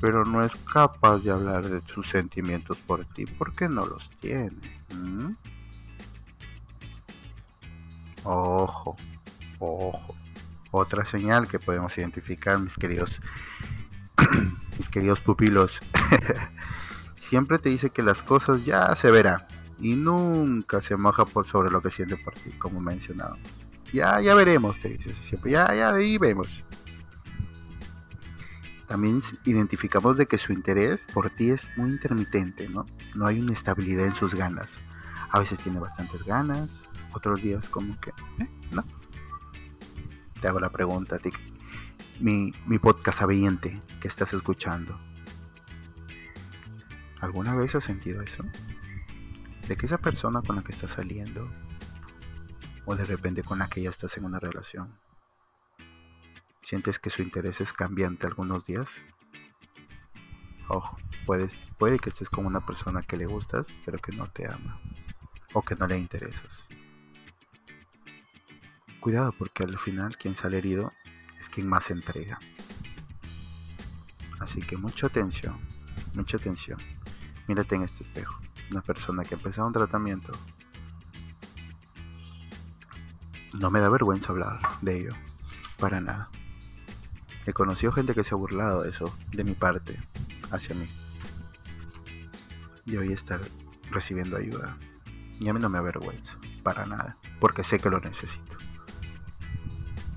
Pero 0.00 0.24
no 0.24 0.44
es 0.44 0.54
capaz 0.56 1.18
de 1.24 1.32
hablar 1.32 1.64
de 1.64 1.80
sus 1.92 2.08
sentimientos 2.08 2.78
por 2.78 3.04
ti 3.04 3.24
porque 3.26 3.68
no 3.68 3.86
los 3.86 4.10
tiene. 4.20 4.52
Ojo, 8.28 8.96
ojo. 9.60 10.16
Otra 10.72 11.04
señal 11.04 11.46
que 11.46 11.60
podemos 11.60 11.96
identificar, 11.96 12.58
mis 12.58 12.76
queridos, 12.76 13.20
mis 14.76 14.90
queridos 14.90 15.20
pupilos. 15.20 15.80
Siempre 17.16 17.60
te 17.60 17.68
dice 17.68 17.90
que 17.90 18.02
las 18.02 18.24
cosas 18.24 18.64
ya 18.64 18.94
se 18.96 19.12
verán 19.12 19.46
y 19.78 19.94
nunca 19.94 20.82
se 20.82 20.96
moja 20.96 21.24
por 21.24 21.46
sobre 21.46 21.70
lo 21.70 21.80
que 21.80 21.92
siente 21.92 22.16
por 22.16 22.34
ti, 22.34 22.50
como 22.58 22.80
mencionábamos. 22.80 23.48
Ya, 23.92 24.20
ya 24.20 24.34
veremos, 24.34 24.80
te 24.80 24.88
dice 24.88 25.14
siempre. 25.14 25.52
Ya, 25.52 25.72
ya, 25.72 25.92
de 25.92 26.02
ahí 26.02 26.18
vemos. 26.18 26.64
También 28.88 29.20
identificamos 29.44 30.16
de 30.16 30.26
que 30.26 30.36
su 30.36 30.52
interés 30.52 31.06
por 31.14 31.30
ti 31.30 31.50
es 31.50 31.68
muy 31.76 31.90
intermitente, 31.90 32.68
¿no? 32.68 32.86
No 33.14 33.26
hay 33.26 33.38
una 33.38 33.52
estabilidad 33.52 34.06
en 34.06 34.14
sus 34.14 34.34
ganas. 34.34 34.80
A 35.30 35.38
veces 35.38 35.60
tiene 35.60 35.78
bastantes 35.78 36.24
ganas, 36.24 36.85
otros 37.16 37.42
días 37.42 37.68
como 37.68 37.98
que, 37.98 38.10
¿eh? 38.10 38.48
¿no? 38.70 38.84
Te 40.40 40.48
hago 40.48 40.60
la 40.60 40.70
pregunta 40.70 41.16
a 41.16 41.18
ti, 41.18 41.30
mi, 42.20 42.52
mi 42.66 42.78
podcast 42.78 43.20
sabiente 43.20 43.80
que 44.00 44.08
estás 44.08 44.34
escuchando. 44.34 45.00
¿Alguna 47.20 47.54
vez 47.54 47.74
has 47.74 47.84
sentido 47.84 48.20
eso? 48.20 48.44
De 49.66 49.76
que 49.76 49.86
esa 49.86 49.98
persona 49.98 50.42
con 50.42 50.56
la 50.56 50.62
que 50.62 50.72
estás 50.72 50.92
saliendo, 50.92 51.50
o 52.84 52.94
de 52.94 53.04
repente 53.04 53.42
con 53.42 53.58
la 53.58 53.66
que 53.66 53.82
ya 53.82 53.90
estás 53.90 54.16
en 54.18 54.26
una 54.26 54.38
relación, 54.38 54.94
sientes 56.62 56.98
que 56.98 57.10
su 57.10 57.22
interés 57.22 57.62
es 57.62 57.72
cambiante 57.72 58.26
algunos 58.26 58.66
días. 58.66 59.04
Ojo, 60.68 60.98
puede, 61.24 61.48
puede 61.78 61.98
que 61.98 62.10
estés 62.10 62.28
con 62.28 62.44
una 62.44 62.66
persona 62.66 63.02
que 63.02 63.16
le 63.16 63.24
gustas, 63.24 63.74
pero 63.86 63.98
que 63.98 64.12
no 64.12 64.28
te 64.30 64.46
ama, 64.46 64.78
o 65.54 65.62
que 65.62 65.76
no 65.76 65.86
le 65.86 65.96
interesas 65.96 66.66
cuidado 69.06 69.30
porque 69.38 69.62
al 69.62 69.78
final 69.78 70.16
quien 70.18 70.34
sale 70.34 70.58
herido 70.58 70.92
es 71.38 71.48
quien 71.48 71.68
más 71.68 71.92
entrega. 71.92 72.40
Así 74.40 74.60
que 74.60 74.76
mucha 74.76 75.06
atención, 75.06 75.60
mucha 76.12 76.38
atención. 76.38 76.80
Mírate 77.46 77.76
en 77.76 77.84
este 77.84 78.02
espejo. 78.02 78.36
Una 78.68 78.80
persona 78.80 79.22
que 79.22 79.36
ha 79.36 79.38
empezado 79.38 79.68
un 79.68 79.74
tratamiento. 79.74 80.32
No 83.52 83.70
me 83.70 83.78
da 83.78 83.88
vergüenza 83.90 84.32
hablar 84.32 84.58
de 84.82 84.98
ello. 84.98 85.12
Para 85.78 86.00
nada. 86.00 86.28
He 87.46 87.52
conocido 87.52 87.92
gente 87.92 88.12
que 88.12 88.24
se 88.24 88.34
ha 88.34 88.36
burlado 88.36 88.82
de 88.82 88.90
eso, 88.90 89.16
de 89.30 89.44
mi 89.44 89.54
parte, 89.54 90.02
hacia 90.50 90.74
mí. 90.74 90.88
Y 92.86 92.96
hoy 92.96 93.12
estar 93.12 93.40
recibiendo 93.88 94.36
ayuda. 94.36 94.76
Y 95.38 95.48
a 95.48 95.54
mí 95.54 95.60
no 95.60 95.68
me 95.68 95.78
avergüenza, 95.78 96.38
para 96.64 96.86
nada, 96.86 97.18
porque 97.38 97.62
sé 97.62 97.78
que 97.78 97.88
lo 97.88 98.00
necesito 98.00 98.45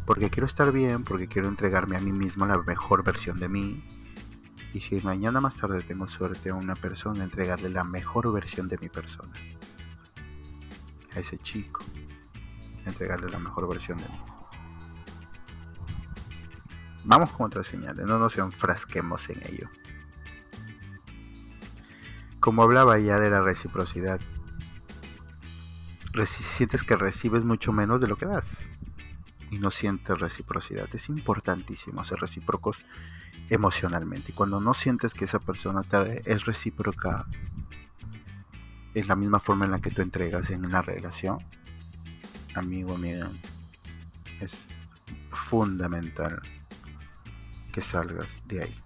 porque 0.10 0.32
quiero 0.32 0.48
estar 0.48 0.72
bien, 0.72 1.04
porque 1.04 1.28
quiero 1.28 1.48
entregarme 1.50 1.96
a 1.96 2.00
mí 2.00 2.12
mismo 2.12 2.48
la 2.48 2.58
mejor 2.58 3.04
versión 3.04 3.40
de 3.40 3.48
mí. 3.48 3.84
Y 4.74 4.82
si 4.82 4.96
mañana 5.02 5.40
más 5.40 5.58
tarde 5.58 5.84
tengo 5.84 6.10
suerte 6.10 6.50
a 6.50 6.56
una 6.56 6.74
persona, 6.74 7.24
entregarle 7.24 7.70
la 7.70 7.84
mejor 7.84 8.34
versión 8.34 8.68
de 8.68 8.80
mi 8.80 8.90
persona. 8.90 9.32
A 11.16 11.20
ese 11.20 11.38
chico, 11.38 11.84
entregarle 12.88 13.30
la 13.30 13.38
mejor 13.38 13.70
versión 13.70 14.00
de 14.00 14.06
mí. 14.06 14.20
Vamos 17.04 17.30
con 17.30 17.46
otras 17.46 17.68
señales, 17.68 18.04
no 18.08 18.18
nos 18.18 18.36
enfrasquemos 18.36 19.30
en 19.30 19.40
ello. 19.46 19.70
Como 22.40 22.64
hablaba 22.64 22.98
ya 22.98 23.20
de 23.20 23.30
la 23.30 23.42
reciprocidad, 23.42 24.20
sientes 26.26 26.84
que 26.84 26.96
recibes 26.96 27.46
mucho 27.46 27.72
menos 27.72 28.02
de 28.02 28.08
lo 28.08 28.16
que 28.16 28.26
das 28.26 28.68
y 29.52 29.58
no 29.60 29.72
sientes 29.72 30.20
reciprocidad. 30.20 30.88
Es 30.94 31.10
importantísimo 31.10 32.04
ser 32.04 32.20
recíprocos 32.20 32.86
emocionalmente. 33.50 34.32
Y 34.32 34.36
cuando 34.36 34.60
no 34.60 34.74
sientes 34.74 35.14
que 35.14 35.26
esa 35.26 35.40
persona 35.40 35.82
es 36.26 36.46
recíproca 36.46 37.26
es 38.94 39.08
la 39.08 39.16
misma 39.16 39.40
forma 39.40 39.66
en 39.66 39.72
la 39.72 39.80
que 39.80 39.92
tú 39.92 40.02
entregas 40.02 40.50
en 40.50 40.70
la 40.72 40.82
relación, 40.82 41.40
amigo, 42.56 42.96
amiga, 42.96 43.30
es 44.40 44.68
fundamental 45.32 46.42
que 47.72 47.82
salgas 47.82 48.28
de 48.48 48.64
ahí. 48.64 48.80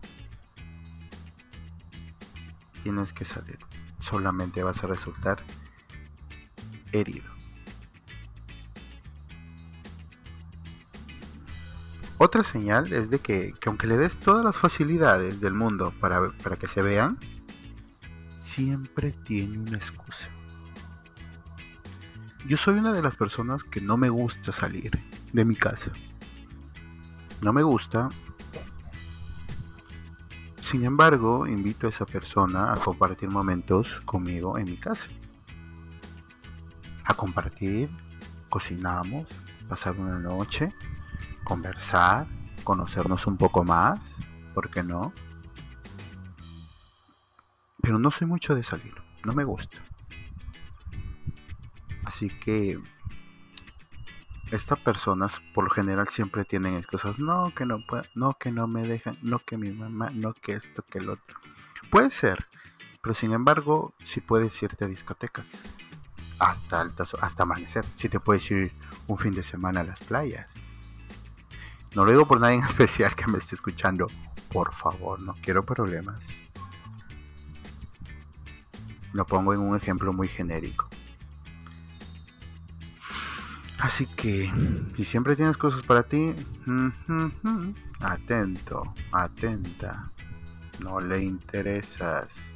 Tienes 2.83 3.13
que 3.13 3.23
salir. 3.23 3.59
Solamente 3.99 4.61
vas 4.61 4.83
a 4.83 4.87
resultar 4.87 5.41
herido. 6.91 7.32
Otra 12.25 12.41
señal 12.41 12.93
es 12.93 13.09
de 13.09 13.19
que, 13.19 13.53
aunque 13.65 13.85
le 13.85 13.97
des 13.97 14.15
todas 14.15 14.45
las 14.45 14.55
facilidades 14.55 15.41
del 15.41 15.53
mundo 15.53 15.93
para, 15.99 16.31
para 16.41 16.55
que 16.55 16.69
se 16.69 16.81
vean, 16.81 17.17
siempre 18.39 19.11
tiene 19.11 19.57
una 19.57 19.75
excusa. 19.75 20.29
Yo 22.47 22.55
soy 22.55 22.77
una 22.77 22.93
de 22.93 23.01
las 23.01 23.17
personas 23.17 23.65
que 23.65 23.81
no 23.81 23.97
me 23.97 24.07
gusta 24.07 24.53
salir 24.53 25.03
de 25.33 25.43
mi 25.43 25.57
casa. 25.57 25.91
No 27.41 27.51
me 27.51 27.61
gusta. 27.61 28.09
Sin 30.61 30.85
embargo, 30.85 31.45
invito 31.45 31.87
a 31.87 31.89
esa 31.89 32.05
persona 32.05 32.71
a 32.71 32.77
compartir 32.77 33.27
momentos 33.27 33.99
conmigo 34.05 34.57
en 34.57 34.63
mi 34.63 34.77
casa. 34.77 35.09
A 37.03 37.13
compartir, 37.15 37.89
cocinamos, 38.47 39.27
pasar 39.67 39.99
una 39.99 40.19
noche 40.19 40.73
conversar, 41.43 42.27
conocernos 42.63 43.27
un 43.27 43.37
poco 43.37 43.63
más, 43.63 44.15
¿por 44.53 44.69
qué 44.69 44.83
no? 44.83 45.13
Pero 47.81 47.99
no 47.99 48.11
soy 48.11 48.27
mucho 48.27 48.55
de 48.55 48.63
salir, 48.63 48.93
no 49.25 49.33
me 49.33 49.43
gusta. 49.43 49.77
Así 52.05 52.29
que 52.29 52.79
estas 54.51 54.79
personas 54.79 55.41
por 55.53 55.65
lo 55.65 55.69
general 55.69 56.07
siempre 56.09 56.45
tienen 56.45 56.75
excusas, 56.75 57.19
no 57.19 57.53
que 57.55 57.65
no 57.65 57.83
no 58.15 58.37
que 58.39 58.51
no 58.51 58.67
me 58.67 58.83
dejan, 58.83 59.17
no 59.21 59.39
que 59.39 59.57
mi 59.57 59.71
mamá, 59.71 60.11
no 60.13 60.33
que 60.33 60.53
esto, 60.53 60.83
que 60.83 60.99
el 60.99 61.09
otro. 61.09 61.37
Puede 61.89 62.11
ser, 62.11 62.45
pero 63.01 63.13
sin 63.13 63.33
embargo, 63.33 63.93
sí 64.03 64.21
puedes 64.21 64.61
irte 64.63 64.85
a 64.85 64.87
discotecas 64.87 65.47
hasta 66.39 66.81
altas, 66.81 67.15
hasta 67.21 67.43
amanecer. 67.43 67.85
Si 67.95 68.03
sí 68.03 68.09
te 68.09 68.19
puedes 68.19 68.49
ir 68.51 68.71
un 69.07 69.17
fin 69.17 69.33
de 69.33 69.43
semana 69.43 69.81
a 69.81 69.83
las 69.83 70.03
playas 70.03 70.72
no 71.95 72.05
lo 72.05 72.11
digo 72.11 72.25
por 72.25 72.39
nadie 72.39 72.57
en 72.57 72.63
especial 72.65 73.15
que 73.15 73.27
me 73.27 73.37
esté 73.37 73.55
escuchando. 73.55 74.07
Por 74.51 74.73
favor, 74.73 75.19
no 75.19 75.35
quiero 75.41 75.63
problemas. 75.63 76.33
Lo 79.13 79.25
pongo 79.25 79.53
en 79.53 79.59
un 79.59 79.75
ejemplo 79.75 80.11
muy 80.13 80.27
genérico. 80.27 80.87
Así 83.79 84.05
que, 84.05 84.51
si 84.95 85.03
siempre 85.03 85.35
tienes 85.35 85.57
cosas 85.57 85.83
para 85.83 86.03
ti, 86.03 86.33
atento, 87.99 88.93
atenta. 89.11 90.09
No 90.79 90.99
le 91.01 91.21
interesas. 91.21 92.52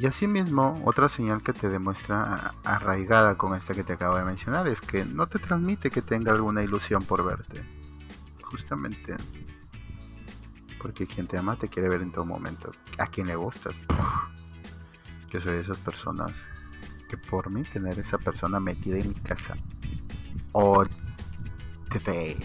Y 0.00 0.06
asimismo, 0.06 0.80
otra 0.86 1.10
señal 1.10 1.42
que 1.42 1.52
te 1.52 1.68
demuestra 1.68 2.54
arraigada 2.64 3.36
con 3.36 3.54
esta 3.54 3.74
que 3.74 3.84
te 3.84 3.92
acabo 3.92 4.16
de 4.16 4.24
mencionar 4.24 4.66
es 4.66 4.80
que 4.80 5.04
no 5.04 5.26
te 5.26 5.38
transmite 5.38 5.90
que 5.90 6.00
tenga 6.00 6.32
alguna 6.32 6.64
ilusión 6.64 7.02
por 7.02 7.22
verte. 7.22 7.62
Justamente 8.44 9.14
porque 10.80 11.06
quien 11.06 11.26
te 11.26 11.36
ama 11.36 11.54
te 11.56 11.68
quiere 11.68 11.90
ver 11.90 12.00
en 12.00 12.12
todo 12.12 12.24
momento. 12.24 12.72
A 12.96 13.08
quien 13.08 13.26
le 13.26 13.36
gustas, 13.36 13.74
Yo 15.28 15.38
soy 15.38 15.52
de 15.52 15.60
esas 15.60 15.76
personas 15.76 16.48
que 17.10 17.18
por 17.18 17.50
mí 17.50 17.62
tener 17.64 17.98
esa 17.98 18.16
persona 18.16 18.58
metida 18.58 18.96
en 18.96 19.08
mi 19.10 19.14
casa 19.16 19.54
o 20.52 20.82
TV 21.90 22.38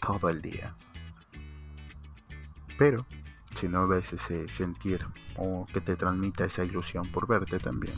todo 0.00 0.30
el 0.30 0.40
día. 0.40 0.74
Pero 2.78 3.04
si 3.62 3.68
no 3.68 3.86
ves 3.86 4.12
ese 4.12 4.48
sentir 4.48 5.06
o 5.36 5.68
que 5.72 5.80
te 5.80 5.94
transmita 5.94 6.44
esa 6.44 6.64
ilusión 6.64 7.06
por 7.12 7.28
verte 7.28 7.60
también. 7.60 7.94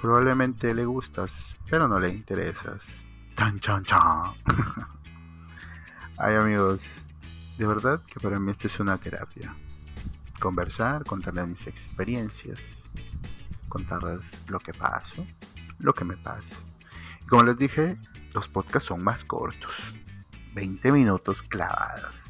Probablemente 0.00 0.74
le 0.74 0.84
gustas, 0.84 1.54
pero 1.70 1.86
no 1.86 2.00
le 2.00 2.08
interesas. 2.08 3.06
Tan 3.36 3.60
chan 3.60 3.84
chan. 3.84 4.32
Ay 6.18 6.34
amigos, 6.34 7.04
de 7.56 7.66
verdad 7.68 8.02
que 8.02 8.18
para 8.18 8.40
mí 8.40 8.50
esto 8.50 8.66
es 8.66 8.80
una 8.80 8.98
terapia. 8.98 9.54
Conversar, 10.40 11.04
contarles 11.04 11.46
mis 11.46 11.66
experiencias, 11.68 12.82
contarles 13.68 14.42
lo 14.48 14.58
que 14.58 14.74
paso, 14.74 15.24
lo 15.78 15.94
que 15.94 16.04
me 16.04 16.16
pasa. 16.16 16.56
Como 17.28 17.44
les 17.44 17.56
dije, 17.56 17.96
los 18.34 18.48
podcasts 18.48 18.88
son 18.88 19.04
más 19.04 19.24
cortos, 19.24 19.94
20 20.52 20.90
minutos 20.90 21.44
clavados. 21.44 22.25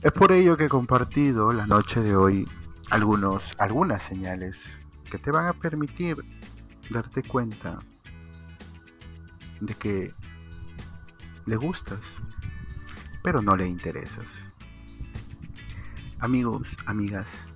Es 0.00 0.12
por 0.12 0.30
ello 0.30 0.56
que 0.56 0.66
he 0.66 0.68
compartido 0.68 1.52
la 1.52 1.66
noche 1.66 2.00
de 2.00 2.14
hoy 2.14 2.48
algunos, 2.88 3.56
algunas 3.58 4.00
señales 4.00 4.80
que 5.10 5.18
te 5.18 5.32
van 5.32 5.46
a 5.46 5.54
permitir 5.54 6.16
darte 6.88 7.24
cuenta 7.24 7.80
de 9.60 9.74
que 9.74 10.14
le 11.46 11.56
gustas, 11.56 11.98
pero 13.24 13.42
no 13.42 13.56
le 13.56 13.66
interesas. 13.66 14.52
Amigos, 16.20 16.68
amigas, 16.86 17.48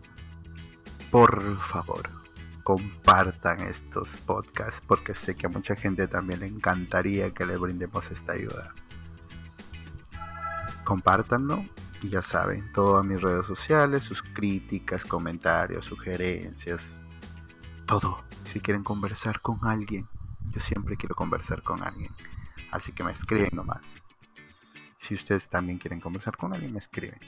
por 1.12 1.56
favor, 1.58 2.10
compartan 2.64 3.60
estos 3.60 4.18
podcasts 4.18 4.82
porque 4.84 5.14
sé 5.14 5.36
que 5.36 5.46
a 5.46 5.48
mucha 5.48 5.76
gente 5.76 6.08
también 6.08 6.40
le 6.40 6.46
encantaría 6.46 7.32
que 7.32 7.46
le 7.46 7.56
brindemos 7.56 8.10
esta 8.10 8.32
ayuda. 8.32 8.74
Compártanlo 10.82 11.64
y 12.02 12.08
ya 12.08 12.20
saben, 12.20 12.72
todas 12.72 13.04
mis 13.04 13.20
redes 13.20 13.46
sociales, 13.46 14.02
sus 14.02 14.22
críticas, 14.22 15.04
comentarios, 15.04 15.86
sugerencias, 15.86 16.98
todo. 17.86 18.24
Si 18.52 18.60
quieren 18.60 18.82
conversar 18.82 19.40
con 19.40 19.60
alguien, 19.62 20.08
yo 20.50 20.60
siempre 20.60 20.96
quiero 20.96 21.14
conversar 21.14 21.62
con 21.62 21.82
alguien. 21.82 22.10
Así 22.72 22.92
que 22.92 23.04
me 23.04 23.12
escriben 23.12 23.50
nomás. 23.52 24.02
Si 24.96 25.14
ustedes 25.14 25.48
también 25.48 25.78
quieren 25.78 26.00
conversar 26.00 26.36
con 26.36 26.52
alguien, 26.52 26.72
me 26.72 26.80
escriben. 26.80 27.20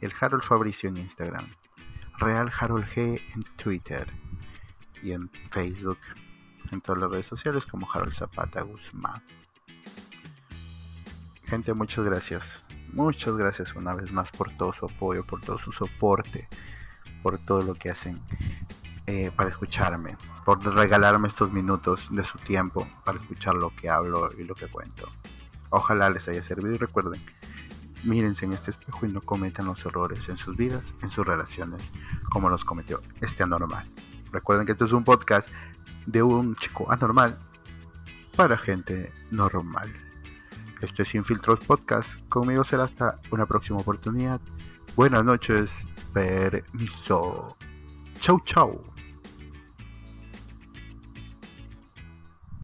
El 0.00 0.12
Harold 0.20 0.44
Fabricio 0.44 0.90
en 0.90 0.98
Instagram. 0.98 1.46
Real 2.18 2.52
Harold 2.58 2.86
G 2.86 3.20
en 3.34 3.42
Twitter. 3.56 4.12
Y 5.02 5.12
en 5.12 5.30
Facebook. 5.50 5.98
En 6.70 6.82
todas 6.82 7.00
las 7.00 7.10
redes 7.10 7.26
sociales 7.26 7.64
como 7.64 7.90
Harold 7.90 8.12
Zapata 8.12 8.62
Guzmán. 8.62 9.22
Gente, 11.44 11.72
muchas 11.72 12.04
gracias. 12.04 12.64
Muchas 12.92 13.36
gracias 13.36 13.74
una 13.74 13.94
vez 13.94 14.12
más 14.12 14.30
por 14.30 14.50
todo 14.56 14.72
su 14.72 14.86
apoyo, 14.86 15.24
por 15.24 15.40
todo 15.40 15.58
su 15.58 15.72
soporte, 15.72 16.48
por 17.22 17.38
todo 17.38 17.62
lo 17.62 17.74
que 17.74 17.90
hacen 17.90 18.20
eh, 19.06 19.30
para 19.34 19.50
escucharme, 19.50 20.16
por 20.44 20.62
regalarme 20.74 21.28
estos 21.28 21.52
minutos 21.52 22.08
de 22.10 22.24
su 22.24 22.38
tiempo 22.38 22.88
para 23.04 23.18
escuchar 23.18 23.54
lo 23.54 23.74
que 23.74 23.88
hablo 23.88 24.30
y 24.38 24.44
lo 24.44 24.54
que 24.54 24.66
cuento. 24.66 25.08
Ojalá 25.70 26.10
les 26.10 26.28
haya 26.28 26.42
servido 26.42 26.74
y 26.74 26.78
recuerden, 26.78 27.20
mírense 28.04 28.46
en 28.46 28.54
este 28.54 28.70
espejo 28.70 29.06
y 29.06 29.12
no 29.12 29.20
cometan 29.20 29.66
los 29.66 29.84
errores 29.84 30.28
en 30.28 30.38
sus 30.38 30.56
vidas, 30.56 30.94
en 31.02 31.10
sus 31.10 31.26
relaciones, 31.26 31.92
como 32.30 32.48
los 32.48 32.64
cometió 32.64 33.02
este 33.20 33.42
anormal. 33.42 33.86
Recuerden 34.32 34.66
que 34.66 34.72
este 34.72 34.84
es 34.84 34.92
un 34.92 35.04
podcast 35.04 35.48
de 36.06 36.22
un 36.22 36.56
chico 36.56 36.90
anormal 36.90 37.38
para 38.36 38.56
gente 38.56 39.12
normal. 39.30 40.07
Este 40.80 41.02
es 41.02 41.08
Sin 41.08 41.24
Filtros 41.24 41.60
Podcast. 41.60 42.20
Conmigo 42.28 42.62
será 42.64 42.84
hasta 42.84 43.20
una 43.30 43.46
próxima 43.46 43.78
oportunidad. 43.78 44.40
Buenas 44.94 45.24
noches. 45.24 45.86
Permiso. 46.12 47.56
Chau, 48.20 48.40
chau. 48.44 48.84